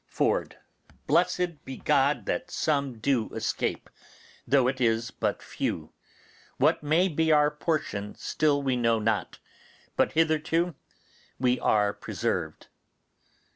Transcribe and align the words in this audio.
Ford. 0.07 0.57
Blessed 1.05 1.63
be 1.63 1.77
God 1.77 2.25
that 2.25 2.49
some 2.49 2.97
do 2.97 3.29
escape, 3.35 3.87
though 4.47 4.67
it 4.67 4.81
is 4.81 5.11
but 5.11 5.43
few; 5.43 5.93
what 6.57 6.81
may 6.81 7.07
be 7.07 7.31
our 7.31 7.51
portion 7.51 8.15
still 8.15 8.63
we 8.63 8.75
know 8.75 8.97
not, 8.97 9.37
but 9.95 10.13
hitherto 10.13 10.73
we 11.39 11.59
are 11.59 11.93
preserved. 11.93 12.65